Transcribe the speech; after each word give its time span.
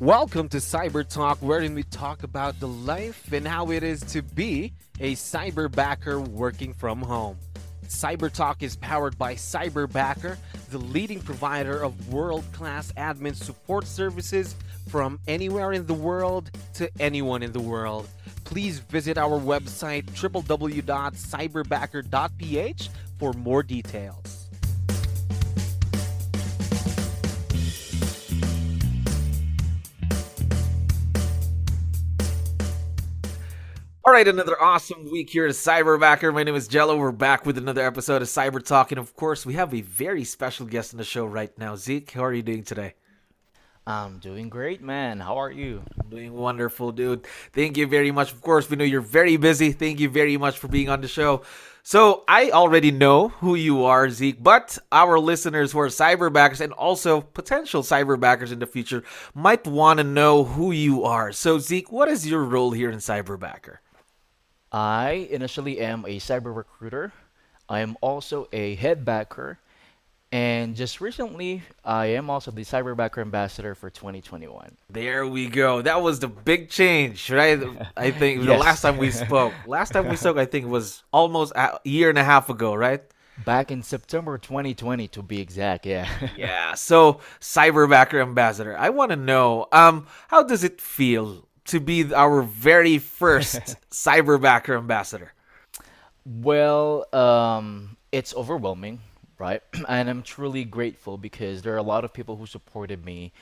Welcome 0.00 0.48
to 0.50 0.58
Cyber 0.58 1.04
Talk, 1.04 1.38
wherein 1.38 1.74
we 1.74 1.82
talk 1.82 2.22
about 2.22 2.60
the 2.60 2.68
life 2.68 3.32
and 3.32 3.44
how 3.44 3.72
it 3.72 3.82
is 3.82 4.00
to 4.12 4.22
be 4.22 4.72
a 5.00 5.16
cyberbacker 5.16 6.24
working 6.28 6.72
from 6.72 7.02
home. 7.02 7.36
Cyber 7.88 8.32
Talk 8.32 8.62
is 8.62 8.76
powered 8.76 9.18
by 9.18 9.34
Cyberbacker, 9.34 10.36
the 10.70 10.78
leading 10.78 11.20
provider 11.20 11.82
of 11.82 12.12
world 12.12 12.44
class 12.52 12.92
admin 12.92 13.34
support 13.34 13.88
services 13.88 14.54
from 14.88 15.18
anywhere 15.26 15.72
in 15.72 15.84
the 15.84 15.94
world 15.94 16.52
to 16.74 16.88
anyone 17.00 17.42
in 17.42 17.50
the 17.50 17.58
world. 17.58 18.08
Please 18.44 18.78
visit 18.78 19.18
our 19.18 19.40
website 19.40 20.04
www.cyberbacker.ph 20.12 22.90
for 23.18 23.32
more 23.32 23.64
details. 23.64 24.37
All 34.08 34.14
right, 34.14 34.26
another 34.26 34.58
awesome 34.58 35.04
week 35.10 35.28
here 35.28 35.44
at 35.44 35.52
Cyberbacker. 35.52 36.32
My 36.32 36.42
name 36.42 36.54
is 36.54 36.66
Jello. 36.66 36.96
We're 36.96 37.12
back 37.12 37.44
with 37.44 37.58
another 37.58 37.86
episode 37.86 38.22
of 38.22 38.28
Cyber 38.28 38.64
Talk. 38.64 38.90
And 38.90 38.98
of 38.98 39.14
course, 39.14 39.44
we 39.44 39.52
have 39.52 39.74
a 39.74 39.82
very 39.82 40.24
special 40.24 40.64
guest 40.64 40.94
on 40.94 40.98
the 40.98 41.04
show 41.04 41.26
right 41.26 41.52
now. 41.58 41.76
Zeke, 41.76 42.12
how 42.12 42.24
are 42.24 42.32
you 42.32 42.42
doing 42.42 42.62
today? 42.62 42.94
I'm 43.86 44.18
doing 44.18 44.48
great, 44.48 44.80
man. 44.80 45.20
How 45.20 45.36
are 45.36 45.50
you? 45.50 45.82
Doing 46.08 46.32
wonderful, 46.32 46.90
dude. 46.90 47.26
Thank 47.52 47.76
you 47.76 47.86
very 47.86 48.10
much. 48.10 48.32
Of 48.32 48.40
course, 48.40 48.70
we 48.70 48.76
know 48.76 48.84
you're 48.84 49.02
very 49.02 49.36
busy. 49.36 49.72
Thank 49.72 50.00
you 50.00 50.08
very 50.08 50.38
much 50.38 50.56
for 50.56 50.68
being 50.68 50.88
on 50.88 51.02
the 51.02 51.08
show. 51.08 51.42
So, 51.82 52.24
I 52.26 52.50
already 52.50 52.90
know 52.90 53.28
who 53.28 53.56
you 53.56 53.84
are, 53.84 54.08
Zeke, 54.08 54.42
but 54.42 54.78
our 54.90 55.18
listeners 55.18 55.72
who 55.72 55.80
are 55.80 55.88
cyberbackers 55.88 56.62
and 56.62 56.72
also 56.72 57.20
potential 57.20 57.82
cyberbackers 57.82 58.52
in 58.52 58.58
the 58.58 58.66
future 58.66 59.04
might 59.34 59.66
want 59.66 59.98
to 59.98 60.04
know 60.04 60.44
who 60.44 60.72
you 60.72 61.04
are. 61.04 61.30
So, 61.30 61.58
Zeke, 61.58 61.92
what 61.92 62.08
is 62.08 62.26
your 62.26 62.42
role 62.42 62.70
here 62.70 62.90
in 62.90 63.00
Cyberbacker? 63.00 63.80
I 64.72 65.28
initially 65.30 65.80
am 65.80 66.04
a 66.04 66.18
cyber 66.18 66.54
recruiter. 66.54 67.12
I 67.68 67.80
am 67.80 67.96
also 68.00 68.48
a 68.52 68.74
head 68.76 69.04
backer. 69.04 69.58
And 70.30 70.76
just 70.76 71.00
recently, 71.00 71.62
I 71.82 72.06
am 72.06 72.28
also 72.28 72.50
the 72.50 72.60
Cyberbacker 72.60 73.22
Ambassador 73.22 73.74
for 73.74 73.88
2021. 73.88 74.76
There 74.90 75.26
we 75.26 75.46
go. 75.46 75.80
That 75.80 76.02
was 76.02 76.20
the 76.20 76.28
big 76.28 76.68
change, 76.68 77.30
right? 77.30 77.58
I 77.96 78.10
think 78.10 78.44
the 78.44 78.58
last 78.58 78.82
time 78.82 78.98
we 78.98 79.10
spoke. 79.10 79.54
Last 79.66 79.92
time 79.92 80.06
we 80.06 80.16
spoke, 80.16 80.36
I 80.36 80.44
think 80.44 80.66
was 80.66 81.02
almost 81.12 81.54
a 81.56 81.80
year 81.84 82.10
and 82.10 82.18
a 82.18 82.24
half 82.24 82.50
ago, 82.50 82.74
right? 82.74 83.02
Back 83.46 83.70
in 83.70 83.82
September 83.82 84.36
2020, 84.36 85.08
to 85.08 85.22
be 85.22 85.40
exact, 85.40 85.86
yeah. 85.86 86.08
Yeah. 86.36 86.74
So, 86.74 87.20
Cyberbacker 87.40 88.20
Ambassador, 88.20 88.76
I 88.76 88.90
want 88.90 89.12
to 89.12 89.16
know, 89.16 89.66
um, 89.72 90.08
how 90.26 90.42
does 90.42 90.62
it 90.62 90.80
feel 90.80 91.47
to 91.68 91.80
be 91.80 92.12
our 92.14 92.42
very 92.42 92.98
first 92.98 93.60
Cyberbacker 93.90 94.76
Ambassador? 94.76 95.32
Well, 96.24 97.06
um, 97.14 97.96
it's 98.12 98.34
overwhelming, 98.34 99.00
right? 99.38 99.62
And 99.88 100.10
I'm 100.10 100.22
truly 100.22 100.64
grateful 100.64 101.16
because 101.16 101.62
there 101.62 101.74
are 101.74 101.78
a 101.78 101.82
lot 101.82 102.04
of 102.04 102.12
people 102.12 102.36
who 102.36 102.46
supported 102.46 103.04
me 103.04 103.32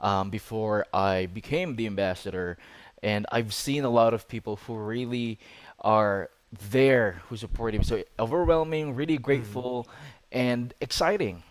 um, 0.00 0.30
before 0.30 0.86
I 0.92 1.26
became 1.26 1.76
the 1.76 1.86
ambassador, 1.86 2.58
and 3.02 3.26
I've 3.30 3.54
seen 3.54 3.84
a 3.84 3.90
lot 3.90 4.12
of 4.12 4.28
people 4.28 4.56
who 4.56 4.76
really 4.76 5.38
are 5.80 6.30
there 6.70 7.22
who 7.28 7.36
supported 7.36 7.78
me. 7.78 7.84
So 7.84 8.02
overwhelming, 8.18 8.94
really 8.94 9.18
grateful, 9.18 9.88
and 10.32 10.74
exciting. 10.80 11.42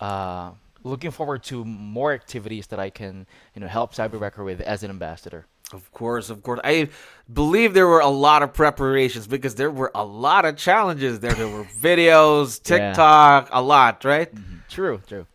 Uh, 0.00 0.50
looking 0.84 1.10
forward 1.10 1.42
to 1.44 1.64
more 1.64 2.12
activities 2.12 2.66
that 2.68 2.78
I 2.78 2.90
can, 2.90 3.26
you 3.54 3.60
know, 3.60 3.68
help 3.68 3.94
Cyberbacker 3.94 4.44
with 4.44 4.60
as 4.60 4.82
an 4.82 4.90
ambassador. 4.90 5.46
Of 5.72 5.90
course, 5.92 6.30
of 6.30 6.42
course. 6.42 6.60
I 6.62 6.88
believe 7.32 7.74
there 7.74 7.88
were 7.88 8.00
a 8.00 8.08
lot 8.08 8.42
of 8.42 8.52
preparations 8.52 9.26
because 9.26 9.56
there 9.56 9.70
were 9.70 9.90
a 9.94 10.04
lot 10.04 10.44
of 10.44 10.56
challenges 10.56 11.18
there. 11.20 11.32
There 11.32 11.48
were 11.48 11.64
videos, 11.80 12.60
Yeah. 12.70 12.88
TikTok, 12.88 13.48
a 13.50 13.60
lot, 13.60 14.04
right? 14.04 14.30
True, 14.68 15.00
true. 15.06 15.26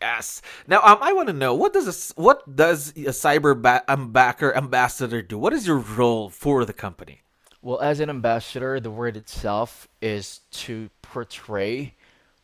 Yes. 0.00 0.42
Now, 0.66 0.80
um, 0.82 0.98
I 1.00 1.12
want 1.12 1.28
to 1.28 1.32
know 1.32 1.54
what 1.54 1.72
does 1.72 1.88
a 1.88 2.20
what 2.20 2.54
does 2.54 2.90
a 2.90 3.10
cyber 3.10 3.60
ba- 3.60 3.82
backer 3.96 4.54
ambassador 4.54 5.22
do? 5.22 5.38
What 5.38 5.52
is 5.52 5.66
your 5.66 5.78
role 5.78 6.28
for 6.28 6.64
the 6.64 6.72
company? 6.72 7.22
Well, 7.62 7.80
as 7.80 7.98
an 7.98 8.08
ambassador, 8.08 8.78
the 8.78 8.90
word 8.92 9.16
itself 9.16 9.88
is 10.00 10.42
to 10.52 10.90
portray 11.02 11.94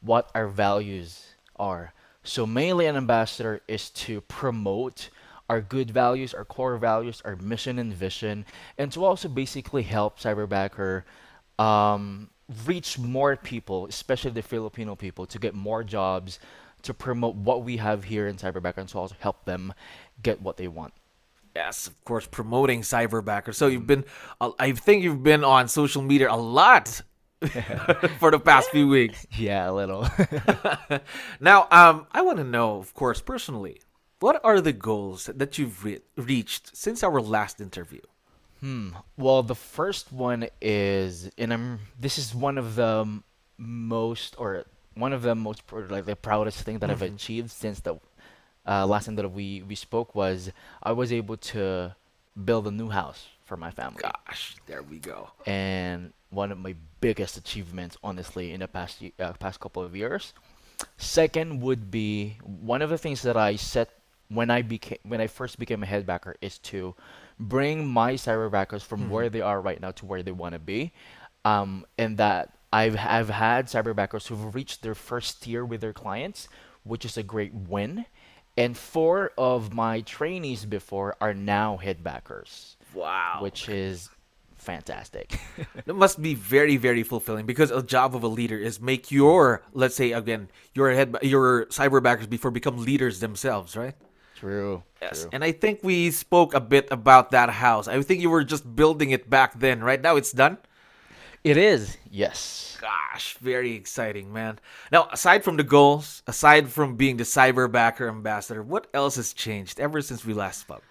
what 0.00 0.30
our 0.34 0.48
values 0.48 1.34
are. 1.56 1.92
So, 2.24 2.44
mainly, 2.46 2.86
an 2.86 2.96
ambassador 2.96 3.60
is 3.68 3.90
to 3.90 4.22
promote 4.22 5.10
our 5.48 5.60
good 5.60 5.90
values, 5.90 6.34
our 6.34 6.44
core 6.44 6.76
values, 6.78 7.20
our 7.24 7.36
mission 7.36 7.78
and 7.78 7.92
vision, 7.92 8.44
and 8.78 8.90
to 8.92 9.04
also 9.04 9.28
basically 9.28 9.82
help 9.82 10.18
Cyberbacker 10.18 11.04
um, 11.58 12.30
reach 12.66 12.98
more 12.98 13.36
people, 13.36 13.86
especially 13.86 14.30
the 14.30 14.42
Filipino 14.42 14.94
people, 14.94 15.26
to 15.26 15.38
get 15.38 15.54
more 15.54 15.84
jobs, 15.84 16.38
to 16.82 16.94
promote 16.94 17.36
what 17.36 17.62
we 17.62 17.76
have 17.78 18.04
here 18.04 18.26
in 18.26 18.36
Cyberbacker, 18.36 18.78
and 18.78 18.88
to 18.90 18.98
also 18.98 19.16
help 19.18 19.44
them 19.44 19.72
get 20.22 20.40
what 20.40 20.56
they 20.56 20.68
want. 20.68 20.92
Yes, 21.54 21.86
of 21.86 22.04
course, 22.04 22.26
promoting 22.26 22.82
cyberbacker. 22.82 23.54
So 23.54 23.68
you've 23.68 23.86
been, 23.86 24.04
uh, 24.40 24.50
I 24.58 24.72
think 24.72 25.04
you've 25.04 25.22
been 25.22 25.44
on 25.44 25.68
social 25.68 26.02
media 26.02 26.28
a 26.30 26.36
lot 26.36 27.00
for 28.18 28.32
the 28.32 28.40
past 28.40 28.70
few 28.70 28.88
weeks. 28.88 29.24
Yeah, 29.38 29.70
a 29.70 29.72
little. 29.72 30.08
now, 31.40 31.68
um, 31.70 32.06
I 32.10 32.22
want 32.22 32.38
to 32.38 32.44
know, 32.44 32.78
of 32.78 32.92
course, 32.94 33.20
personally, 33.20 33.80
what 34.20 34.40
are 34.44 34.60
the 34.60 34.72
goals 34.72 35.26
that 35.34 35.58
you've 35.58 35.84
re- 35.84 36.00
reached 36.16 36.76
since 36.76 37.02
our 37.02 37.20
last 37.20 37.60
interview? 37.60 38.00
Well, 39.18 39.42
the 39.42 39.54
first 39.54 40.10
one 40.10 40.46
is, 40.62 41.30
and 41.36 41.52
I'm. 41.52 41.80
This 42.00 42.16
is 42.16 42.34
one 42.34 42.56
of 42.56 42.76
the 42.76 43.20
most, 43.58 44.34
or 44.38 44.64
one 44.94 45.12
of 45.12 45.20
the 45.20 45.34
most, 45.34 45.60
like 45.90 46.06
the 46.06 46.16
proudest 46.16 46.60
thing 46.62 46.78
that 46.78 46.88
I've 46.90 47.02
achieved 47.02 47.50
since 47.50 47.80
the 47.80 47.96
uh, 48.66 48.86
last 48.86 49.04
time 49.04 49.16
that 49.16 49.28
we 49.28 49.62
we 49.68 49.74
spoke 49.74 50.14
was 50.14 50.50
I 50.82 50.92
was 50.92 51.12
able 51.12 51.36
to 51.52 51.94
build 52.42 52.66
a 52.66 52.70
new 52.70 52.88
house 52.88 53.26
for 53.44 53.58
my 53.58 53.70
family, 53.70 54.00
Gosh, 54.00 54.56
there 54.64 54.82
we 54.82 54.98
go. 54.98 55.28
and 55.44 56.14
one 56.30 56.50
of 56.50 56.56
my 56.58 56.74
biggest 57.02 57.36
achievements, 57.36 57.98
honestly, 58.02 58.50
in 58.52 58.60
the 58.60 58.68
past 58.68 59.02
uh, 59.20 59.34
past 59.34 59.60
couple 59.60 59.82
of 59.82 59.94
years. 59.94 60.32
Second 60.96 61.60
would 61.60 61.90
be 61.90 62.38
one 62.42 62.80
of 62.80 62.88
the 62.88 62.96
things 62.98 63.20
that 63.22 63.36
I 63.36 63.56
set 63.56 63.90
when 64.34 64.50
I 64.50 64.62
became 64.62 64.98
when 65.04 65.20
I 65.20 65.26
first 65.26 65.58
became 65.58 65.82
a 65.82 65.86
headbacker 65.86 66.34
is 66.40 66.58
to 66.70 66.94
bring 67.38 67.86
my 67.86 68.14
cyberbackers 68.14 68.82
from 68.82 69.10
where 69.10 69.28
they 69.28 69.40
are 69.40 69.60
right 69.60 69.80
now 69.80 69.90
to 69.92 70.06
where 70.06 70.22
they 70.22 70.32
want 70.32 70.52
to 70.54 70.58
be, 70.58 70.92
um, 71.44 71.84
and 71.98 72.16
that 72.18 72.50
I've 72.72 72.96
I've 72.98 73.28
had 73.30 73.66
cyberbackers 73.66 74.28
who've 74.28 74.54
reached 74.54 74.82
their 74.82 74.94
first 74.94 75.42
tier 75.42 75.64
with 75.64 75.80
their 75.80 75.92
clients, 75.92 76.48
which 76.84 77.04
is 77.04 77.16
a 77.16 77.22
great 77.22 77.54
win, 77.54 78.04
and 78.56 78.76
four 78.76 79.32
of 79.38 79.72
my 79.72 80.00
trainees 80.00 80.64
before 80.64 81.16
are 81.20 81.34
now 81.34 81.78
headbackers, 81.82 82.76
Wow. 82.94 83.38
which 83.42 83.68
is 83.68 84.10
fantastic. 84.54 85.38
It 85.86 85.94
must 85.94 86.22
be 86.22 86.34
very, 86.34 86.76
very 86.78 87.02
fulfilling 87.02 87.44
because 87.46 87.70
a 87.70 87.82
job 87.82 88.16
of 88.16 88.22
a 88.22 88.28
leader 88.28 88.56
is 88.56 88.80
make 88.80 89.10
your, 89.12 89.62
let's 89.74 89.94
say 89.94 90.12
again, 90.12 90.48
your 90.72 90.90
head, 90.92 91.14
your 91.22 91.66
cyberbackers 91.66 92.28
before 92.30 92.50
become 92.50 92.78
leaders 92.82 93.20
themselves, 93.20 93.76
right? 93.76 93.94
True. 94.44 94.82
Yes. 95.00 95.22
True. 95.22 95.30
And 95.32 95.42
I 95.42 95.52
think 95.52 95.80
we 95.82 96.10
spoke 96.10 96.52
a 96.52 96.60
bit 96.60 96.88
about 96.90 97.30
that 97.30 97.48
house. 97.48 97.88
I 97.88 98.02
think 98.02 98.20
you 98.20 98.28
were 98.28 98.44
just 98.44 98.76
building 98.76 99.08
it 99.08 99.30
back 99.30 99.58
then, 99.58 99.82
right? 99.82 100.00
Now 100.00 100.16
it's 100.16 100.32
done. 100.32 100.58
It 101.42 101.56
is. 101.56 101.96
Yes. 102.10 102.76
Gosh, 102.78 103.38
very 103.40 103.72
exciting, 103.72 104.34
man. 104.34 104.58
Now, 104.92 105.08
aside 105.10 105.44
from 105.44 105.56
the 105.56 105.62
goals, 105.62 106.22
aside 106.26 106.68
from 106.68 106.96
being 106.96 107.16
the 107.16 107.24
cyberbacker 107.24 108.06
ambassador, 108.06 108.62
what 108.62 108.86
else 108.92 109.16
has 109.16 109.32
changed 109.32 109.80
ever 109.80 110.02
since 110.02 110.26
we 110.26 110.34
last 110.34 110.60
spoke? 110.60 110.82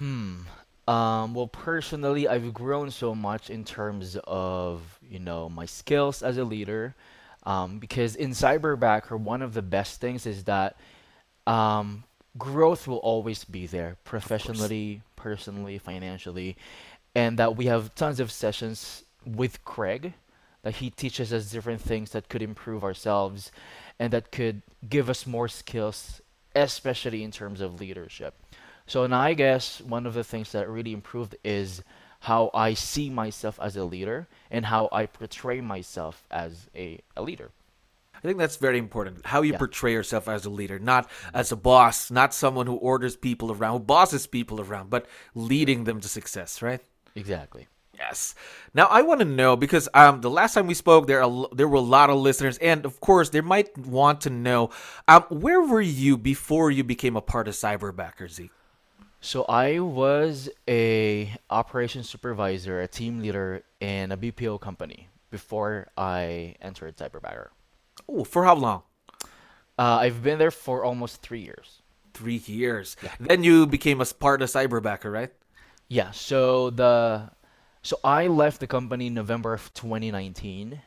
Um, 0.00 1.34
well, 1.34 1.48
personally, 1.48 2.28
I've 2.28 2.54
grown 2.54 2.92
so 2.92 3.16
much 3.16 3.50
in 3.50 3.64
terms 3.64 4.16
of, 4.28 5.00
you 5.08 5.18
know, 5.18 5.48
my 5.48 5.66
skills 5.66 6.22
as 6.22 6.38
a 6.38 6.44
leader. 6.44 6.94
Um, 7.42 7.80
because 7.80 8.14
in 8.14 8.30
Cyberbacker, 8.30 9.18
one 9.18 9.42
of 9.42 9.54
the 9.54 9.62
best 9.62 10.00
things 10.00 10.24
is 10.26 10.44
that 10.44 10.76
um, 11.46 12.04
growth 12.38 12.88
will 12.88 12.98
always 12.98 13.44
be 13.44 13.66
there, 13.66 13.96
professionally, 14.04 15.02
personally, 15.16 15.78
financially, 15.78 16.56
and 17.14 17.38
that 17.38 17.56
we 17.56 17.66
have 17.66 17.94
tons 17.94 18.20
of 18.20 18.30
sessions 18.30 19.04
with 19.24 19.64
Craig 19.64 20.14
that 20.62 20.76
he 20.76 20.90
teaches 20.90 21.32
us 21.32 21.50
different 21.50 21.80
things 21.80 22.10
that 22.12 22.28
could 22.28 22.42
improve 22.42 22.84
ourselves 22.84 23.50
and 23.98 24.12
that 24.12 24.30
could 24.30 24.62
give 24.88 25.10
us 25.10 25.26
more 25.26 25.48
skills, 25.48 26.20
especially 26.54 27.22
in 27.22 27.30
terms 27.30 27.60
of 27.60 27.80
leadership. 27.80 28.34
So, 28.86 29.04
and 29.04 29.14
I 29.14 29.34
guess 29.34 29.80
one 29.80 30.06
of 30.06 30.14
the 30.14 30.24
things 30.24 30.52
that 30.52 30.68
really 30.68 30.92
improved 30.92 31.36
is 31.44 31.82
how 32.20 32.50
I 32.54 32.74
see 32.74 33.10
myself 33.10 33.58
as 33.60 33.76
a 33.76 33.84
leader 33.84 34.28
and 34.50 34.66
how 34.66 34.88
I 34.92 35.06
portray 35.06 35.60
myself 35.60 36.24
as 36.30 36.68
a, 36.74 37.00
a 37.16 37.22
leader. 37.22 37.50
I 38.22 38.26
think 38.26 38.38
that's 38.38 38.56
very 38.56 38.78
important. 38.78 39.26
How 39.26 39.42
you 39.42 39.52
Yeah. 39.52 39.58
portray 39.58 39.92
yourself 39.92 40.28
as 40.28 40.44
a 40.44 40.50
leader, 40.50 40.78
not 40.78 41.10
as 41.34 41.50
a 41.50 41.56
boss, 41.56 42.10
not 42.10 42.32
someone 42.32 42.66
who 42.66 42.76
orders 42.76 43.16
people 43.16 43.50
around, 43.50 43.72
who 43.72 43.78
bosses 43.80 44.26
people 44.26 44.60
around, 44.60 44.90
but 44.90 45.06
leading 45.34 45.84
them 45.84 46.00
to 46.00 46.08
success, 46.08 46.62
right? 46.62 46.80
Exactly. 47.16 47.66
Yes. 47.98 48.34
Now 48.74 48.86
I 48.86 49.02
want 49.02 49.20
to 49.20 49.24
know 49.26 49.54
because 49.54 49.88
um 49.94 50.22
the 50.22 50.30
last 50.30 50.54
time 50.54 50.66
we 50.66 50.74
spoke 50.74 51.06
there 51.06 51.22
are, 51.22 51.48
there 51.52 51.68
were 51.68 51.76
a 51.76 51.80
lot 51.98 52.10
of 52.10 52.16
listeners 52.16 52.58
and 52.58 52.84
of 52.86 53.00
course 53.00 53.28
they 53.30 53.40
might 53.42 53.76
want 53.78 54.20
to 54.22 54.30
know 54.30 54.70
um 55.06 55.22
where 55.28 55.60
were 55.60 55.80
you 55.82 56.16
before 56.16 56.70
you 56.70 56.82
became 56.84 57.16
a 57.16 57.20
part 57.20 57.46
of 57.48 57.54
Cyberbacker 57.54 58.28
Zeke? 58.30 58.50
So 59.20 59.44
I 59.44 59.78
was 59.78 60.48
a 60.68 61.32
operations 61.50 62.08
supervisor, 62.08 62.80
a 62.80 62.88
team 62.88 63.20
leader 63.20 63.62
in 63.78 64.10
a 64.10 64.16
BPO 64.16 64.60
company 64.60 65.08
before 65.30 65.88
I 65.96 66.56
entered 66.60 66.96
Cyberbacker. 66.96 67.48
Oh, 68.12 68.24
for 68.24 68.44
how 68.44 68.54
long? 68.54 68.82
Uh, 69.78 69.98
I've 70.00 70.22
been 70.22 70.38
there 70.38 70.50
for 70.50 70.84
almost 70.84 71.22
three 71.22 71.40
years. 71.40 71.82
Three 72.12 72.42
years. 72.44 72.96
Then 73.18 73.42
you 73.42 73.66
became 73.66 74.00
a 74.00 74.04
part 74.04 74.42
of 74.42 74.50
Cyberbacker, 74.50 75.10
right? 75.10 75.32
Yeah, 75.88 76.10
so 76.10 76.70
the 76.70 77.30
so 77.82 77.98
I 78.04 78.26
left 78.28 78.60
the 78.60 78.66
company 78.66 79.08
in 79.08 79.14
November 79.14 79.54
of 79.54 79.72
2019 79.74 80.80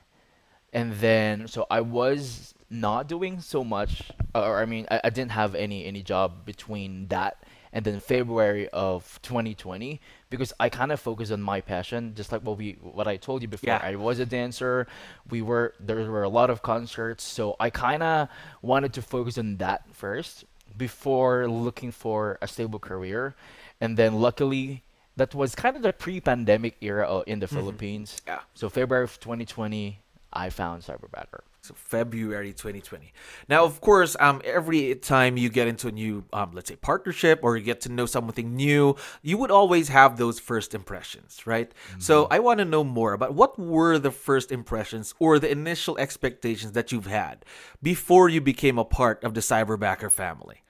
and 0.71 0.93
then 0.93 1.47
so 1.47 1.65
I 1.69 1.81
was 1.81 2.53
not 2.69 3.07
doing 3.07 3.39
so 3.41 3.63
much 3.63 4.11
or 4.33 4.59
I 4.59 4.65
mean 4.65 4.87
I, 4.89 5.01
I 5.05 5.09
didn't 5.09 5.31
have 5.31 5.55
any 5.55 5.85
any 5.85 6.01
job 6.01 6.45
between 6.45 7.07
that 7.07 7.43
and 7.73 7.85
then 7.85 7.99
February 7.99 8.69
of 8.69 9.19
2020 9.21 9.99
because 10.35 10.53
I 10.59 10.69
kind 10.69 10.91
of 10.91 10.99
focused 10.99 11.31
on 11.31 11.41
my 11.41 11.61
passion 11.61 12.13
just 12.15 12.31
like 12.31 12.41
what 12.41 12.57
we 12.57 12.73
what 12.81 13.07
I 13.07 13.17
told 13.17 13.41
you 13.41 13.47
before. 13.47 13.67
Yeah. 13.67 13.81
I 13.81 13.95
was 13.95 14.19
a 14.19 14.25
dancer. 14.25 14.87
We 15.29 15.41
were 15.41 15.73
there 15.79 15.97
were 16.11 16.23
a 16.23 16.29
lot 16.29 16.49
of 16.49 16.61
concerts. 16.61 17.23
So 17.23 17.55
I 17.59 17.69
kind 17.69 18.03
of 18.03 18.29
wanted 18.61 18.93
to 18.93 19.01
focus 19.01 19.37
on 19.37 19.57
that 19.57 19.83
first 19.91 20.45
before 20.77 21.47
looking 21.47 21.91
for 21.91 22.37
a 22.41 22.47
stable 22.47 22.79
career. 22.79 23.35
And 23.79 23.97
then 23.97 24.15
luckily 24.19 24.83
that 25.17 25.33
was 25.33 25.55
kind 25.55 25.75
of 25.75 25.81
the 25.81 25.93
pre-pandemic 25.93 26.75
era 26.81 27.09
uh, 27.09 27.23
in 27.25 27.39
the 27.39 27.47
Philippines. 27.47 28.21
Yeah. 28.27 28.39
so 28.53 28.69
February 28.69 29.05
of 29.05 29.19
2020 29.19 29.99
I 30.35 30.49
found 30.49 30.83
Cyberbacker 30.83 31.39
So 31.61 31.73
February 31.73 32.51
2020. 32.51 33.13
Now, 33.47 33.63
of 33.63 33.79
course, 33.79 34.17
um, 34.19 34.41
every 34.43 34.93
time 34.95 35.37
you 35.37 35.49
get 35.49 35.67
into 35.67 35.87
a 35.87 35.91
new, 35.91 36.25
um, 36.33 36.51
let's 36.53 36.69
say, 36.69 36.75
partnership 36.75 37.39
or 37.41 37.55
you 37.55 37.63
get 37.63 37.81
to 37.81 37.89
know 37.89 38.05
something 38.05 38.55
new, 38.55 38.97
you 39.21 39.37
would 39.37 39.49
always 39.51 39.87
have 39.87 40.17
those 40.17 40.39
first 40.39 40.75
impressions, 40.75 41.47
right? 41.47 41.71
So 41.99 42.27
I 42.29 42.39
want 42.39 42.59
to 42.59 42.65
know 42.65 42.83
more 42.83 43.13
about 43.13 43.33
what 43.33 43.57
were 43.57 43.97
the 43.97 44.11
first 44.11 44.51
impressions 44.51 45.13
or 45.19 45.39
the 45.39 45.49
initial 45.49 45.97
expectations 45.97 46.73
that 46.73 46.91
you've 46.91 47.07
had 47.07 47.45
before 47.81 48.27
you 48.27 48.41
became 48.41 48.77
a 48.77 48.85
part 48.85 49.23
of 49.23 49.33
the 49.33 49.41
Cyberbacker 49.41 50.11
family. 50.11 50.61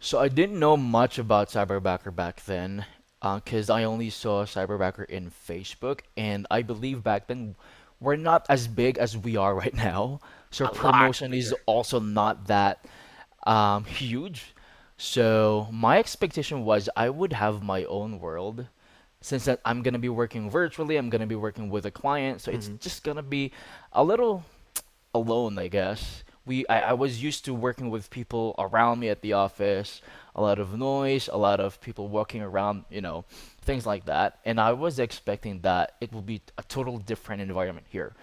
So 0.00 0.18
I 0.18 0.28
didn't 0.28 0.58
know 0.58 0.76
much 0.76 1.18
about 1.18 1.50
Cyberbacker 1.50 2.14
back 2.14 2.44
then, 2.44 2.86
because 3.20 3.68
I 3.68 3.82
only 3.82 4.10
saw 4.10 4.44
Cyberbacker 4.44 5.04
in 5.06 5.30
Facebook, 5.30 6.02
and 6.16 6.46
I 6.50 6.62
believe 6.62 7.02
back 7.02 7.26
then 7.26 7.56
we're 8.00 8.16
not 8.16 8.46
as 8.48 8.68
big 8.68 8.98
as 8.98 9.16
we 9.16 9.36
are 9.36 9.54
right 9.54 9.74
now. 9.74 10.20
So 10.50 10.64
lot 10.64 10.74
promotion 10.74 11.34
is 11.34 11.54
also 11.66 12.00
not 12.00 12.46
that 12.46 12.84
um, 13.46 13.84
huge. 13.84 14.54
So 14.96 15.68
my 15.72 15.98
expectation 15.98 16.64
was 16.64 16.88
I 16.96 17.08
would 17.10 17.32
have 17.32 17.62
my 17.62 17.84
own 17.84 18.18
world. 18.20 18.66
Since 19.20 19.46
that 19.46 19.60
I'm 19.64 19.82
gonna 19.82 19.98
be 19.98 20.08
working 20.08 20.48
virtually, 20.48 20.96
I'm 20.96 21.10
gonna 21.10 21.26
be 21.26 21.34
working 21.34 21.70
with 21.70 21.86
a 21.86 21.90
client, 21.90 22.40
so 22.40 22.52
it's 22.52 22.68
just 22.78 23.02
gonna 23.02 23.22
be 23.22 23.52
a 23.92 24.04
little 24.04 24.44
alone, 25.14 25.58
I 25.58 25.68
guess. 25.68 26.22
We 26.48 26.66
I, 26.68 26.78
I 26.80 26.92
was 26.94 27.22
used 27.22 27.44
to 27.44 27.54
working 27.54 27.90
with 27.90 28.10
people 28.10 28.54
around 28.58 28.98
me 29.00 29.08
at 29.10 29.20
the 29.20 29.34
office, 29.34 30.02
a 30.34 30.40
lot 30.42 30.58
of 30.58 30.76
noise, 30.78 31.28
a 31.28 31.36
lot 31.38 31.60
of 31.60 31.80
people 31.80 32.08
walking 32.08 32.42
around, 32.42 32.84
you 32.90 33.00
know, 33.00 33.24
things 33.60 33.86
like 33.86 34.06
that. 34.06 34.38
And 34.44 34.60
I 34.60 34.72
was 34.72 34.98
expecting 34.98 35.60
that 35.60 35.94
it 36.00 36.12
would 36.12 36.26
be 36.26 36.40
a 36.56 36.62
total 36.64 36.98
different 36.98 37.42
environment 37.42 37.86
here. 37.90 38.14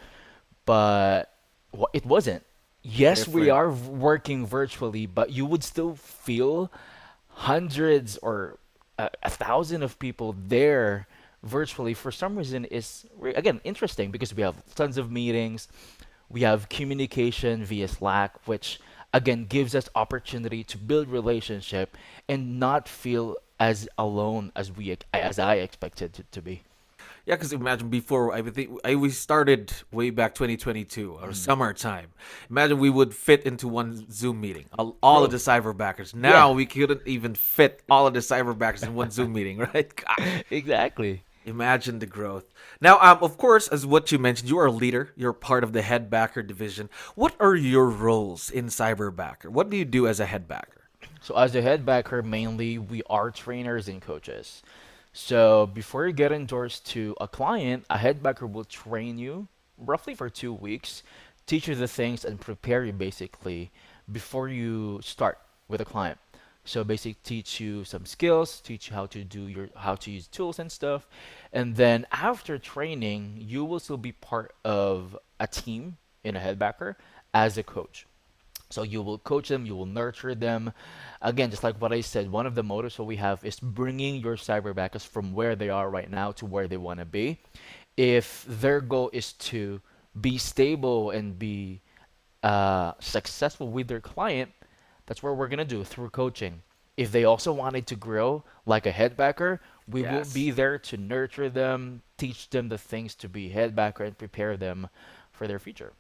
But 0.66 1.31
wa- 1.72 1.94
it 1.94 2.06
wasn't. 2.06 2.44
Yes, 2.83 3.27
we 3.27 3.50
are 3.50 3.72
working 3.72 4.45
virtually, 4.45 5.06
but 5.07 5.31
you 5.31 5.45
would 5.45 5.63
still 5.63 5.95
feel 5.95 6.72
hundreds 7.30 8.18
or 8.18 8.57
a, 8.98 9.10
a 9.24 9.30
thousand 9.30 9.83
of 9.83 9.98
people 10.00 10.36
there 10.48 11.07
virtually 11.44 11.94
for 11.94 12.12
some 12.12 12.36
reason 12.36 12.66
is 12.66 13.06
again 13.36 13.62
interesting 13.63 14.10
because 14.10 14.33
we 14.33 14.42
have 14.42 14.56
tons 14.74 14.98
of 14.98 15.12
meetings 15.12 15.68
we 16.30 16.42
have 16.42 16.69
communication 16.69 17.63
via 17.63 17.88
slack 17.88 18.48
which 18.48 18.80
again 19.13 19.45
gives 19.45 19.75
us 19.75 19.89
opportunity 19.95 20.63
to 20.63 20.77
build 20.77 21.07
relationship 21.07 21.98
and 22.27 22.60
not 22.60 22.88
feel 22.88 23.36
as 23.60 23.88
alone 23.98 24.51
as 24.56 24.72
we 24.72 24.95
as 25.13 25.39
i 25.39 25.56
expected 25.56 26.13
to, 26.13 26.24
to 26.31 26.42
be 26.42 26.63
Yeah, 27.25 27.36
because 27.36 27.54
imagine 27.54 27.89
before 27.89 28.33
I 28.33 28.42
think 28.44 28.69
I 28.83 28.95
we 28.95 29.10
started 29.10 29.74
way 29.92 30.12
back 30.12 30.36
2022 30.36 31.13
or 31.13 31.30
mm. 31.30 31.36
summertime. 31.36 32.10
Imagine 32.51 32.77
we 32.77 32.92
would 32.92 33.16
fit 33.16 33.44
into 33.44 33.68
one 33.68 34.06
Zoom 34.12 34.42
meeting, 34.42 34.66
all, 34.77 34.95
all 35.01 35.24
of 35.24 35.31
the 35.31 35.38
cyberbackers. 35.38 36.13
Now 36.13 36.51
we 36.54 36.66
couldn't 36.68 37.01
even 37.06 37.33
fit 37.33 37.81
all 37.89 38.06
of 38.06 38.13
the 38.13 38.19
cyber 38.19 38.54
cyberbackers 38.54 38.83
in 38.83 38.94
one 38.94 39.10
Zoom 39.10 39.33
meeting, 39.33 39.57
right? 39.74 39.89
God, 39.95 40.45
exactly 40.51 41.25
imagine 41.45 42.00
the 42.00 42.06
growth. 42.06 42.45
Now, 42.81 43.00
um, 43.00 43.19
of 43.21 43.38
course, 43.38 43.68
as 43.68 43.86
what 43.86 44.12
you 44.12 44.19
mentioned, 44.19 44.50
you 44.50 44.57
are 44.59 44.65
a 44.65 44.71
leader. 44.71 45.13
You're 45.15 45.33
part 45.33 45.63
of 45.63 45.74
the 45.74 45.81
head 45.81 46.09
backer 46.09 46.44
division. 46.44 46.89
What 47.15 47.36
are 47.39 47.56
your 47.56 47.89
roles 47.89 48.50
in 48.50 48.65
cyberbacker? 48.68 49.47
What 49.47 49.69
do 49.69 49.77
you 49.77 49.86
do 49.86 50.07
as 50.07 50.19
a 50.19 50.25
head 50.25 50.47
backer? 50.47 50.89
So 51.21 51.36
as 51.36 51.56
a 51.56 51.62
head 51.62 51.86
backer, 51.86 52.21
mainly 52.21 52.77
we 52.77 53.01
are 53.09 53.31
trainers 53.31 53.88
and 53.88 54.01
coaches. 54.01 54.62
So 55.13 55.65
before 55.68 56.07
you 56.07 56.13
get 56.13 56.31
endorsed 56.31 56.86
to 56.88 57.15
a 57.21 57.27
client, 57.27 57.86
a 57.89 57.98
head 57.98 58.21
backer 58.21 58.45
will 58.45 58.65
train 58.65 59.18
you 59.18 59.48
roughly 59.77 60.13
for 60.13 60.30
two 60.30 60.53
weeks, 60.53 61.03
teach 61.45 61.68
you 61.68 61.75
the 61.75 61.88
things 61.88 62.25
and 62.25 62.39
prepare 62.39 62.83
you 62.83 62.94
basically 62.94 63.71
before 64.12 64.50
you 64.50 65.00
start 65.01 65.39
with 65.68 65.81
a 65.81 65.86
client. 65.86 66.18
So 66.65 66.83
basically 66.83 67.17
teach 67.23 67.59
you 67.59 67.83
some 67.83 68.06
skills, 68.06 68.59
teach 68.59 68.89
you 68.89 68.95
how 68.95 69.06
to 69.07 69.23
do 69.23 69.47
your 69.47 69.69
how 69.75 69.95
to 69.95 70.12
use 70.12 70.27
tools 70.27 70.59
and 70.59 70.71
stuff. 70.71 71.07
And 71.53 71.75
then 71.75 72.07
after 72.12 72.57
training, 72.57 73.38
you 73.39 73.63
will 73.63 73.79
still 73.79 73.97
be 73.97 74.12
part 74.12 74.53
of 74.65 75.17
a 75.39 75.47
team 75.47 75.97
in 76.23 76.35
a 76.35 76.39
headbacker 76.39 76.95
as 77.34 77.57
a 77.57 77.63
coach. 77.63 78.07
So 78.72 78.81
you 78.81 79.03
will 79.03 79.19
coach 79.19 79.50
them, 79.50 79.65
you 79.65 79.75
will 79.75 79.86
nurture 79.86 80.34
them. 80.34 80.74
Again, 81.22 81.51
just 81.51 81.63
like 81.63 81.79
what 81.79 81.93
I 81.93 82.01
said, 82.01 82.31
one 82.31 82.48
of 82.48 82.55
the 82.55 82.63
motives 82.63 82.98
that 82.98 83.03
we 83.03 83.17
have 83.17 83.45
is 83.45 83.60
bringing 83.60 84.15
your 84.15 84.36
cyberbackers 84.36 85.05
from 85.05 85.34
where 85.34 85.55
they 85.55 85.69
are 85.69 85.89
right 85.89 86.10
now 86.10 86.31
to 86.34 86.45
where 86.48 86.67
they 86.67 86.77
want 86.77 87.00
to 87.00 87.05
be. 87.05 87.38
If 87.95 88.43
their 88.50 88.81
goal 88.81 89.12
is 89.13 89.34
to 89.34 89.81
be 90.19 90.39
stable 90.39 91.12
and 91.12 91.38
be 91.38 91.81
uh, 92.41 92.93
successful 93.00 93.69
with 93.69 93.88
their 93.88 94.01
client, 94.01 94.51
that's 95.05 95.24
what 95.24 95.38
we're 95.38 95.47
gonna 95.47 95.65
do 95.65 95.83
through 95.83 96.09
coaching. 96.09 96.62
If 96.97 97.12
they 97.12 97.25
also 97.25 97.51
wanted 97.51 97.88
to 97.88 97.95
grow 97.95 98.43
like 98.65 98.85
a 98.85 98.91
head 98.91 99.17
backer, 99.17 99.62
we 99.88 100.03
will 100.03 100.24
be 100.33 100.51
there 100.51 100.77
to 100.79 100.97
nurture 100.97 101.50
them, 101.50 102.01
teach 102.17 102.50
them 102.50 102.69
the 102.69 102.77
things 102.77 103.15
to 103.15 103.29
be 103.29 103.50
headbacker, 103.50 104.07
and 104.07 104.17
prepare 104.17 104.55
them 104.55 104.88
for 105.31 105.47
their 105.47 105.59
future. 105.59 105.93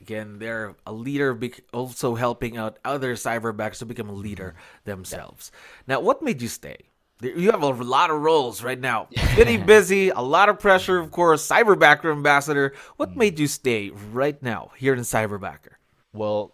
Again, 0.00 0.38
they're 0.38 0.74
a 0.86 0.92
leader, 0.92 1.32
bec- 1.32 1.62
also 1.72 2.16
helping 2.16 2.56
out 2.56 2.78
other 2.84 3.14
cyberbackers 3.14 3.78
to 3.78 3.86
become 3.86 4.08
a 4.08 4.14
leader 4.14 4.54
mm-hmm. 4.56 4.90
themselves. 4.90 5.52
Now, 5.86 6.00
what 6.00 6.22
made 6.22 6.42
you 6.42 6.48
stay? 6.48 6.76
You 7.22 7.52
have 7.52 7.62
a 7.62 7.68
lot 7.68 8.10
of 8.10 8.20
roles 8.20 8.64
right 8.64 8.78
now. 8.78 9.06
Pretty 9.34 9.56
busy, 9.56 10.08
a 10.08 10.20
lot 10.20 10.48
of 10.48 10.58
pressure, 10.58 10.98
of 10.98 11.12
course. 11.12 11.46
Cyberbacker 11.46 12.10
ambassador. 12.10 12.74
What 12.96 13.10
mm. 13.10 13.16
made 13.16 13.38
you 13.38 13.46
stay 13.46 13.90
right 13.90 14.42
now 14.42 14.72
here 14.76 14.92
in 14.92 15.00
Cyberbacker? 15.00 15.74
Well, 16.12 16.52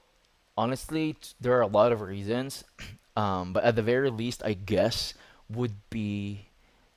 honestly, 0.58 1.16
there 1.40 1.54
are 1.56 1.62
a 1.62 1.70
lot 1.70 1.92
of 1.92 2.02
reasons, 2.02 2.64
um, 3.16 3.52
but 3.52 3.62
at 3.62 3.76
the 3.76 3.82
very 3.82 4.10
least, 4.10 4.42
I 4.44 4.54
guess 4.54 5.14
would 5.48 5.76
be 5.88 6.48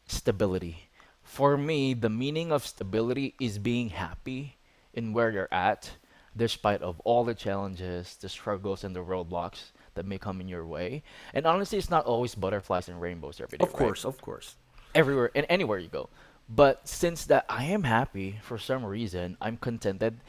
stability. 0.07 0.89
For 1.21 1.55
me, 1.55 1.93
the 1.93 2.09
meaning 2.09 2.51
of 2.51 2.65
stability 2.65 3.35
is 3.39 3.57
being 3.59 3.89
happy 3.89 4.57
in 4.93 5.13
where 5.13 5.29
you're 5.29 5.53
at, 5.53 5.91
despite 6.35 6.81
of 6.81 6.99
all 7.01 7.23
the 7.23 7.35
challenges, 7.35 8.17
the 8.19 8.27
struggles, 8.27 8.83
and 8.83 8.95
the 8.95 9.05
roadblocks 9.05 9.71
that 9.93 10.05
may 10.05 10.17
come 10.17 10.41
in 10.41 10.47
your 10.49 10.65
way. 10.65 11.03
And 11.33 11.45
honestly, 11.45 11.77
it's 11.77 11.89
not 11.89 12.05
always 12.05 12.35
butterflies 12.35 12.89
and 12.89 12.99
rainbows 12.99 13.39
every 13.39 13.57
day. 13.59 13.63
Of 13.63 13.73
right? 13.73 13.77
course, 13.77 14.03
of 14.03 14.19
course. 14.21 14.55
everywhere 14.95 15.31
and 15.35 15.45
anywhere 15.47 15.77
you 15.77 15.87
go. 15.87 16.09
But 16.49 16.87
since 16.87 17.25
that 17.25 17.45
I 17.47 17.65
am 17.65 17.83
happy 17.83 18.39
for 18.41 18.57
some 18.57 18.83
reason, 18.83 19.37
I'm 19.39 19.55
contented. 19.55 20.19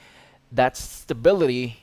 That 0.53 0.77
stability 0.77 1.83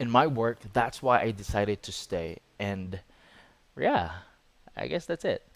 in 0.00 0.10
my 0.10 0.26
work, 0.26 0.58
that's 0.72 1.02
why 1.02 1.20
I 1.20 1.30
decided 1.30 1.82
to 1.84 1.92
stay. 1.92 2.38
And 2.58 3.00
yeah, 3.78 4.10
I 4.76 4.88
guess 4.88 5.06
that's 5.06 5.24
it. 5.24 5.46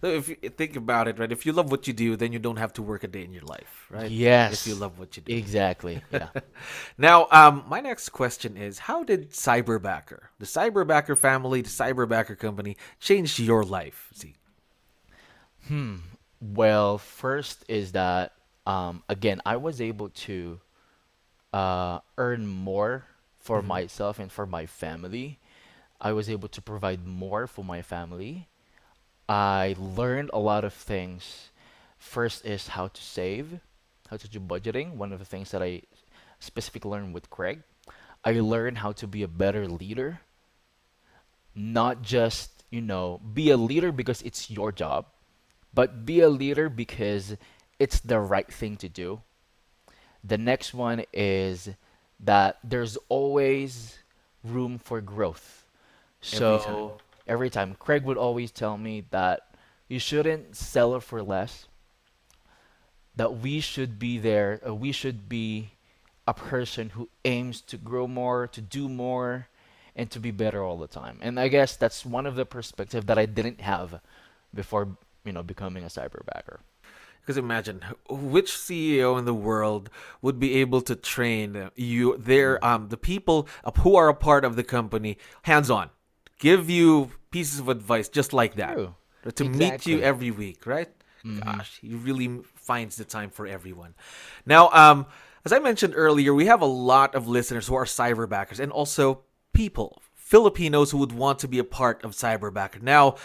So 0.00 0.08
if 0.08 0.28
you 0.28 0.34
think 0.34 0.76
about 0.76 1.08
it, 1.08 1.18
right? 1.18 1.30
If 1.30 1.46
you 1.46 1.52
love 1.52 1.70
what 1.70 1.86
you 1.86 1.92
do, 1.92 2.16
then 2.16 2.32
you 2.32 2.38
don't 2.38 2.58
have 2.58 2.72
to 2.74 2.82
work 2.82 3.04
a 3.04 3.08
day 3.08 3.22
in 3.24 3.32
your 3.32 3.44
life, 3.44 3.86
right? 3.88 4.10
Yes. 4.10 4.52
If 4.52 4.66
you 4.66 4.74
love 4.74 4.98
what 4.98 5.16
you 5.16 5.22
do. 5.22 5.32
Exactly. 5.32 6.02
Yeah. 6.10 6.28
Now, 6.98 7.28
um, 7.30 7.64
my 7.68 7.80
next 7.80 8.10
question 8.10 8.56
is: 8.56 8.80
How 8.80 9.04
did 9.04 9.30
Cyberbacker, 9.30 10.20
the 10.38 10.44
Cyberbacker 10.44 11.16
family, 11.16 11.62
the 11.62 11.70
Cyberbacker 11.70 12.38
company, 12.38 12.76
change 12.98 13.38
your 13.38 13.64
life? 13.64 14.10
See, 14.12 14.34
Hmm. 15.66 15.96
Well, 16.40 16.98
first 16.98 17.64
is 17.68 17.92
that 17.92 18.32
um, 18.66 19.02
again, 19.08 19.40
I 19.46 19.56
was 19.56 19.80
able 19.80 20.10
to 20.10 20.60
uh, 21.52 22.00
earn 22.18 22.46
more 22.46 23.04
for 23.40 23.58
mm-hmm. 23.58 23.68
myself 23.68 24.18
and 24.18 24.30
for 24.30 24.46
my 24.46 24.66
family. 24.66 25.38
I 26.00 26.12
was 26.12 26.30
able 26.30 26.48
to 26.48 26.62
provide 26.62 27.06
more 27.06 27.46
for 27.46 27.64
my 27.64 27.82
family. 27.82 28.48
I 29.28 29.74
learned 29.78 30.30
a 30.32 30.38
lot 30.38 30.64
of 30.64 30.72
things. 30.72 31.50
First 31.98 32.44
is 32.44 32.68
how 32.68 32.88
to 32.88 33.02
save, 33.02 33.60
how 34.08 34.16
to 34.16 34.28
do 34.28 34.40
budgeting. 34.40 34.94
One 34.94 35.12
of 35.12 35.18
the 35.18 35.24
things 35.24 35.50
that 35.50 35.62
I 35.62 35.82
specifically 36.38 36.90
learned 36.90 37.14
with 37.14 37.30
Craig. 37.30 37.62
I 38.24 38.32
learned 38.32 38.78
how 38.78 38.92
to 38.92 39.06
be 39.06 39.22
a 39.22 39.28
better 39.28 39.66
leader, 39.68 40.20
not 41.54 42.02
just, 42.02 42.64
you 42.70 42.80
know, 42.80 43.20
be 43.20 43.50
a 43.50 43.56
leader 43.56 43.92
because 43.92 44.20
it's 44.22 44.50
your 44.50 44.72
job, 44.72 45.06
but 45.72 46.04
be 46.04 46.20
a 46.20 46.28
leader 46.28 46.68
because 46.68 47.36
it's 47.78 48.00
the 48.00 48.20
right 48.20 48.50
thing 48.52 48.76
to 48.76 48.88
do. 48.88 49.22
The 50.22 50.36
next 50.36 50.74
one 50.74 51.04
is 51.12 51.70
that 52.24 52.58
there's 52.62 52.96
always 53.08 53.98
room 54.44 54.78
for 54.78 55.00
growth. 55.00 55.64
Every 56.32 56.38
time. 56.38 56.60
So 56.60 56.98
every 57.26 57.50
time, 57.50 57.76
Craig 57.78 58.04
would 58.04 58.18
always 58.18 58.50
tell 58.50 58.76
me 58.76 59.04
that 59.10 59.46
you 59.88 59.98
shouldn't 59.98 60.56
settle 60.56 61.00
for 61.00 61.22
less, 61.22 61.66
that 63.16 63.38
we 63.38 63.60
should 63.60 63.98
be 63.98 64.18
there, 64.18 64.60
uh, 64.66 64.74
we 64.74 64.92
should 64.92 65.28
be 65.28 65.70
a 66.28 66.34
person 66.34 66.90
who 66.90 67.08
aims 67.24 67.60
to 67.62 67.76
grow 67.76 68.06
more, 68.06 68.46
to 68.48 68.60
do 68.60 68.88
more, 68.88 69.48
and 69.96 70.10
to 70.10 70.20
be 70.20 70.30
better 70.30 70.62
all 70.62 70.78
the 70.78 70.86
time. 70.86 71.18
And 71.20 71.40
I 71.40 71.48
guess 71.48 71.76
that's 71.76 72.06
one 72.06 72.26
of 72.26 72.36
the 72.36 72.46
perspective 72.46 73.06
that 73.06 73.18
I 73.18 73.26
didn't 73.26 73.60
have 73.60 74.00
before, 74.54 74.88
you 75.24 75.32
know, 75.32 75.42
becoming 75.42 75.82
a 75.82 75.88
cyberbacker. 75.88 76.58
Because 77.20 77.36
imagine 77.36 77.82
which 78.08 78.52
CEO 78.52 79.18
in 79.18 79.24
the 79.24 79.34
world 79.34 79.90
would 80.22 80.38
be 80.40 80.56
able 80.56 80.80
to 80.82 80.96
train 80.96 81.70
you, 81.76 82.16
their 82.18 82.62
um, 82.64 82.88
the 82.88 82.96
people 82.96 83.46
who 83.80 83.96
are 83.96 84.08
a 84.08 84.14
part 84.14 84.44
of 84.44 84.56
the 84.56 84.64
company, 84.64 85.18
hands 85.42 85.70
on, 85.70 85.90
give 86.38 86.68
you 86.70 87.10
pieces 87.30 87.60
of 87.60 87.68
advice 87.68 88.08
just 88.08 88.32
like 88.32 88.54
that, 88.56 88.74
True. 88.74 88.94
to 89.34 89.44
meet 89.44 89.86
you 89.86 89.96
Mm-hmm. 89.96 90.04
every 90.04 90.30
week, 90.30 90.66
right? 90.66 90.88
Gosh, 91.44 91.78
he 91.82 91.94
really 91.94 92.40
finds 92.54 92.96
the 92.96 93.04
time 93.04 93.28
for 93.30 93.46
everyone. 93.46 93.94
Now, 94.46 94.70
um, 94.70 95.04
as 95.44 95.52
I 95.52 95.58
mentioned 95.58 95.92
earlier, 95.96 96.32
we 96.32 96.46
have 96.46 96.62
a 96.62 96.66
lot 96.66 97.14
of 97.14 97.28
listeners 97.28 97.66
who 97.66 97.74
are 97.74 97.84
cyberbackers 97.84 98.58
and 98.58 98.72
also 98.72 99.22
people, 99.52 100.00
Filipinos 100.14 100.90
who 100.92 100.98
would 100.98 101.12
want 101.12 101.38
to 101.40 101.48
be 101.48 101.58
a 101.58 101.64
part 101.64 102.02
of 102.04 102.12
Cyberbacker. 102.12 102.80
Now, 102.80 103.16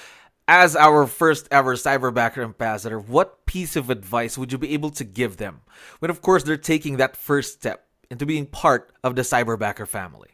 as 0.48 0.76
our 0.76 1.08
first 1.08 1.48
ever 1.52 1.76
Cyberbacker 1.76 2.44
ambassador, 2.44 3.00
what 3.00 3.46
piece 3.46 3.76
of 3.76 3.90
advice 3.90 4.38
would 4.38 4.52
you 4.52 4.58
be 4.58 4.74
able 4.74 4.92
to 4.92 5.04
give 5.04 5.38
them 5.38 5.62
when, 6.00 6.12
of 6.12 6.22
course, 6.22 6.44
they're 6.44 6.58
taking 6.58 6.98
that 6.98 7.18
first 7.18 7.54
step 7.54 7.88
into 8.10 8.26
being 8.26 8.46
part 8.46 8.92
of 9.04 9.16
the 9.16 9.24
Cyberbacker 9.24 9.88
family? 9.88 10.30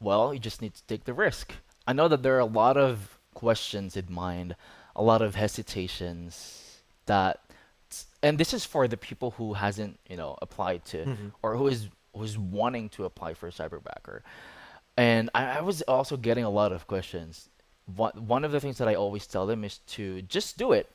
Well, 0.00 0.32
you 0.32 0.40
just 0.40 0.62
need 0.62 0.74
to 0.74 0.82
take 0.84 1.04
the 1.04 1.14
risk. 1.14 1.52
I 1.86 1.92
know 1.92 2.08
that 2.08 2.22
there 2.22 2.36
are 2.36 2.40
a 2.40 2.44
lot 2.44 2.76
of 2.76 3.18
questions 3.34 3.96
in 3.96 4.06
mind, 4.08 4.54
a 4.94 5.02
lot 5.02 5.22
of 5.22 5.34
hesitations 5.34 6.82
that 7.06 7.40
and 8.22 8.38
this 8.38 8.54
is 8.54 8.64
for 8.64 8.88
the 8.88 8.96
people 8.96 9.32
who 9.32 9.52
hasn't, 9.52 10.00
you 10.08 10.16
know, 10.16 10.36
applied 10.40 10.84
to 10.86 11.04
mm-hmm. 11.04 11.28
or 11.42 11.56
who 11.56 11.68
is 11.68 11.88
who's 12.16 12.38
wanting 12.38 12.88
to 12.90 13.04
apply 13.04 13.34
for 13.34 13.50
cyberbacker. 13.50 14.20
And 14.96 15.28
I, 15.34 15.58
I 15.58 15.60
was 15.60 15.82
also 15.82 16.16
getting 16.16 16.44
a 16.44 16.50
lot 16.50 16.72
of 16.72 16.86
questions. 16.86 17.48
One 17.86 18.44
of 18.44 18.52
the 18.52 18.60
things 18.60 18.78
that 18.78 18.88
I 18.88 18.94
always 18.94 19.26
tell 19.26 19.46
them 19.46 19.64
is 19.64 19.78
to 19.98 20.22
just 20.22 20.56
do 20.56 20.72
it. 20.72 20.90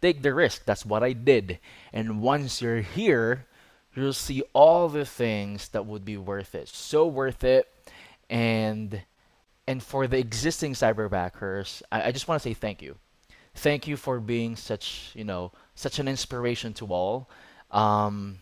Take 0.00 0.22
the 0.22 0.32
risk. 0.32 0.64
That's 0.64 0.86
what 0.86 1.02
I 1.02 1.12
did. 1.12 1.58
And 1.92 2.22
once 2.22 2.62
you're 2.62 2.80
here, 2.80 3.46
you'll 3.94 4.12
see 4.12 4.42
all 4.52 4.88
the 4.88 5.04
things 5.04 5.68
that 5.70 5.86
would 5.86 6.04
be 6.04 6.16
worth 6.16 6.54
it. 6.54 6.68
So 6.68 7.06
worth 7.06 7.42
it. 7.42 7.66
And 8.30 9.02
and 9.66 9.82
for 9.82 10.06
the 10.06 10.18
existing 10.18 10.72
cyberbackers, 10.72 11.82
I, 11.92 12.04
I 12.08 12.12
just 12.12 12.26
want 12.26 12.40
to 12.42 12.48
say 12.48 12.54
thank 12.54 12.80
you. 12.80 12.96
Thank 13.54 13.86
you 13.86 13.96
for 13.96 14.20
being 14.20 14.56
such, 14.56 15.10
you 15.14 15.24
know, 15.24 15.52
such 15.74 15.98
an 15.98 16.08
inspiration 16.08 16.72
to 16.74 16.86
all. 16.86 17.28
Um, 17.70 18.38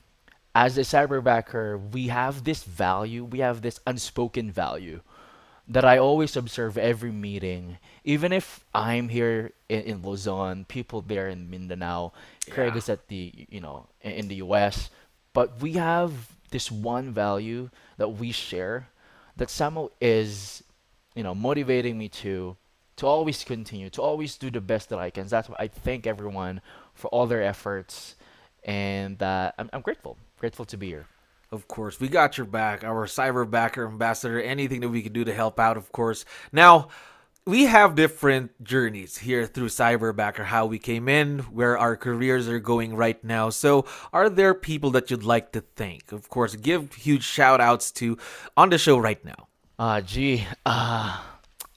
as 0.54 0.78
a 0.78 0.82
cyberbacker, 0.82 1.90
we 1.92 2.08
have 2.08 2.44
this 2.44 2.62
value, 2.62 3.24
we 3.24 3.40
have 3.40 3.62
this 3.62 3.80
unspoken 3.86 4.52
value 4.52 5.00
that 5.68 5.84
I 5.84 5.98
always 5.98 6.36
observe 6.36 6.78
every 6.78 7.10
meeting. 7.10 7.78
Even 8.04 8.32
if 8.32 8.64
I'm 8.74 9.08
here 9.08 9.52
in, 9.68 9.80
in 9.82 10.02
Luzon, 10.02 10.64
people 10.66 11.02
there 11.02 11.28
in 11.28 11.50
Mindanao, 11.50 12.12
Craig 12.50 12.72
Yeah. 12.74 12.78
is 12.78 12.88
at 12.88 13.08
the, 13.08 13.32
you 13.48 13.60
know, 13.60 13.86
in, 14.02 14.12
in 14.12 14.28
the 14.28 14.36
US, 14.36 14.90
but 15.32 15.60
we 15.60 15.72
have 15.74 16.30
this 16.50 16.70
one 16.70 17.12
value 17.12 17.70
that 17.98 18.08
we 18.10 18.30
share 18.32 18.88
that 19.36 19.50
somehow 19.50 19.88
is, 20.00 20.62
you 21.14 21.22
know, 21.22 21.34
motivating 21.34 21.98
me 21.98 22.08
to 22.08 22.56
to 22.96 23.06
always 23.06 23.44
continue, 23.44 23.90
to 23.90 24.00
always 24.00 24.38
do 24.38 24.50
the 24.50 24.60
best 24.60 24.88
that 24.88 24.98
I 24.98 25.10
can. 25.10 25.26
That's 25.26 25.50
why 25.50 25.56
I 25.58 25.68
thank 25.68 26.06
everyone 26.06 26.62
for 26.94 27.08
all 27.08 27.26
their 27.26 27.42
efforts, 27.42 28.14
and 28.64 29.22
uh, 29.22 29.52
I'm, 29.58 29.68
I'm 29.74 29.82
grateful, 29.82 30.16
grateful 30.40 30.64
to 30.64 30.76
be 30.78 30.86
here. 30.86 31.06
Of 31.52 31.68
course, 31.68 32.00
we 32.00 32.08
got 32.08 32.36
your 32.36 32.46
back, 32.46 32.82
our 32.82 33.06
cyberbacker 33.06 33.86
ambassador. 33.86 34.40
Anything 34.40 34.80
that 34.80 34.88
we 34.88 35.02
can 35.02 35.12
do 35.12 35.24
to 35.24 35.32
help 35.32 35.60
out, 35.60 35.76
of 35.76 35.92
course. 35.92 36.24
Now, 36.52 36.88
we 37.46 37.66
have 37.66 37.94
different 37.94 38.62
journeys 38.64 39.18
here 39.18 39.46
through 39.46 39.68
cyberbacker. 39.68 40.44
How 40.44 40.66
we 40.66 40.80
came 40.80 41.08
in, 41.08 41.38
where 41.54 41.78
our 41.78 41.96
careers 41.96 42.48
are 42.48 42.58
going 42.58 42.96
right 42.96 43.22
now. 43.22 43.50
So, 43.50 43.84
are 44.12 44.28
there 44.28 44.54
people 44.54 44.90
that 44.90 45.10
you'd 45.10 45.22
like 45.22 45.52
to 45.52 45.60
thank? 45.76 46.10
Of 46.10 46.28
course, 46.28 46.56
give 46.56 46.94
huge 46.94 47.22
shout 47.22 47.60
outs 47.60 47.92
to 47.92 48.18
on 48.56 48.70
the 48.70 48.78
show 48.78 48.98
right 48.98 49.24
now. 49.24 49.46
Ah, 49.78 50.00
gee, 50.00 50.44
uh, 50.64 51.20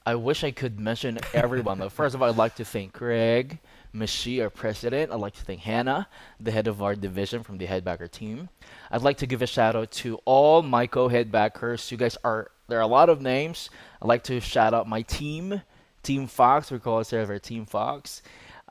I 0.04 0.14
wish 0.16 0.42
I 0.42 0.50
could 0.50 0.80
mention 0.80 1.18
everyone. 1.32 1.78
But 1.78 1.92
first 1.92 2.16
of 2.16 2.22
all, 2.22 2.28
I'd 2.28 2.36
like 2.36 2.56
to 2.56 2.64
thank 2.64 2.92
Craig, 2.92 3.60
Mishi, 3.94 4.42
our 4.42 4.50
president. 4.50 5.12
I'd 5.12 5.20
like 5.20 5.34
to 5.34 5.44
thank 5.44 5.60
Hannah, 5.60 6.08
the 6.38 6.50
head 6.50 6.68
of 6.68 6.82
our 6.82 6.94
division 6.94 7.42
from 7.42 7.58
the 7.58 7.66
headbacker 7.66 8.10
team. 8.10 8.48
I'd 8.90 9.02
like 9.02 9.18
to 9.18 9.26
give 9.26 9.42
a 9.42 9.46
shout 9.46 9.76
out 9.76 9.90
to 10.02 10.20
all 10.24 10.62
my 10.62 10.86
co-headbackers. 10.86 11.90
You 11.90 11.96
guys 11.96 12.16
are 12.24 12.50
there 12.68 12.78
are 12.78 12.82
a 12.82 12.86
lot 12.86 13.08
of 13.08 13.20
names. 13.20 13.68
I'd 14.00 14.08
like 14.08 14.24
to 14.24 14.40
shout 14.40 14.74
out 14.74 14.88
my 14.88 15.02
team, 15.02 15.60
Team 16.02 16.26
Fox. 16.26 16.70
We 16.70 16.78
call 16.78 16.98
ourselves 16.98 17.28
our 17.28 17.38
Team 17.38 17.66
Fox. 17.66 18.22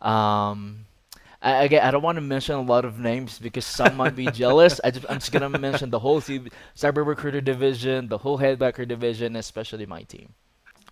Um, 0.02 0.86
I, 1.42 1.64
again, 1.64 1.84
I 1.84 1.92
don't 1.92 2.02
want 2.02 2.16
to 2.16 2.22
mention 2.22 2.56
a 2.56 2.62
lot 2.62 2.86
of 2.86 3.00
names 3.00 3.40
because 3.40 3.66
some 3.66 3.98
might 3.98 4.16
be 4.16 4.28
jealous. 4.28 4.80
I 4.84 4.92
just, 4.92 5.06
I'm 5.10 5.20
just 5.20 5.32
gonna 5.32 5.50
mention 5.50 5.90
the 5.90 6.00
whole 6.00 6.22
team, 6.22 6.50
cyber 6.76 7.06
recruiter 7.06 7.42
division, 7.42 8.08
the 8.08 8.18
whole 8.18 8.40
headbacker 8.40 8.88
division, 8.88 9.36
especially 9.36 9.86
my 9.86 10.04
team. 10.04 10.34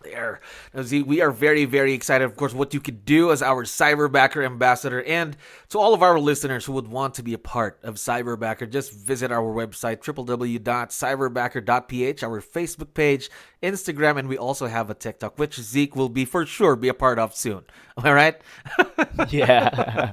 There. 0.10 0.40
Now, 0.74 0.84
Z, 0.84 1.04
we 1.04 1.22
are 1.22 1.32
very, 1.32 1.66
very 1.66 1.94
excited, 1.94 2.26
of 2.26 2.36
course, 2.36 2.54
what 2.54 2.74
you 2.74 2.80
could 2.80 3.06
do 3.06 3.32
as 3.32 3.42
our 3.42 3.64
Cyberbacker 3.64 4.46
ambassador. 4.46 5.04
And 5.04 5.38
to 5.70 5.80
all 5.80 5.94
of 5.94 6.02
our 6.02 6.20
listeners 6.20 6.66
who 6.66 6.74
would 6.74 6.88
want 6.88 7.14
to 7.16 7.24
be 7.24 7.34
a 7.34 7.38
part 7.38 7.80
of 7.84 7.96
Cyberbacker, 7.96 8.70
just 8.70 8.94
visit 8.94 9.32
our 9.32 9.54
website, 9.54 10.04
www.cyberbacker.ph, 10.04 12.24
our 12.24 12.42
Facebook 12.42 12.94
page, 12.94 13.30
Instagram, 13.62 14.18
and 14.18 14.28
we 14.28 14.38
also 14.38 14.68
have 14.68 14.90
a 14.90 14.94
TikTok, 14.94 15.40
which 15.40 15.56
Zeke 15.56 15.96
will 15.96 16.10
be 16.10 16.26
for 16.26 16.46
sure 16.46 16.76
be 16.76 16.90
a 16.90 16.94
part 16.94 17.20
of 17.20 17.36
soon. 17.36 17.64
All 18.04 18.14
right? 18.14 18.40
Yeah. 19.30 20.12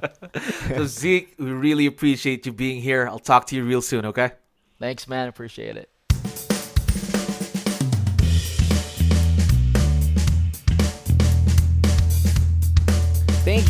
so, 0.67 0.85
Zeke, 0.85 1.35
we 1.37 1.51
really 1.51 1.85
appreciate 1.85 2.45
you 2.45 2.51
being 2.51 2.81
here. 2.81 3.07
I'll 3.07 3.19
talk 3.19 3.45
to 3.47 3.55
you 3.55 3.63
real 3.63 3.81
soon, 3.81 4.05
okay? 4.07 4.31
Thanks, 4.79 5.07
man. 5.07 5.27
Appreciate 5.27 5.77
it. 5.77 5.89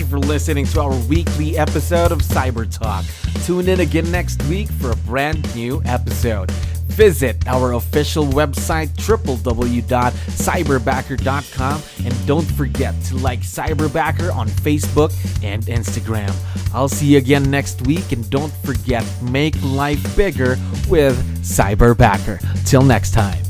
You 0.05 0.12
for 0.12 0.19
listening 0.19 0.65
to 0.65 0.81
our 0.81 0.95
weekly 1.07 1.57
episode 1.57 2.12
of 2.12 2.19
Cyber 2.19 2.69
Talk. 2.71 3.05
Tune 3.45 3.67
in 3.69 3.79
again 3.81 4.09
next 4.12 4.41
week 4.43 4.69
for 4.69 4.91
a 4.91 4.95
brand 4.97 5.53
new 5.55 5.81
episode. 5.85 6.51
Visit 6.51 7.47
our 7.47 7.74
official 7.74 8.25
website, 8.25 8.89
www.cyberbacker.com, 8.89 11.81
and 12.05 12.27
don't 12.27 12.45
forget 12.51 12.95
to 13.03 13.15
like 13.17 13.41
Cyberbacker 13.41 14.33
on 14.33 14.47
Facebook 14.47 15.12
and 15.43 15.63
Instagram. 15.65 16.33
I'll 16.74 16.88
see 16.88 17.07
you 17.07 17.17
again 17.17 17.50
next 17.51 17.85
week, 17.85 18.12
and 18.12 18.29
don't 18.29 18.53
forget, 18.63 19.05
make 19.21 19.55
life 19.62 20.15
bigger 20.15 20.57
with 20.88 21.17
Cyberbacker. 21.43 22.39
Till 22.65 22.81
next 22.81 23.12
time. 23.12 23.45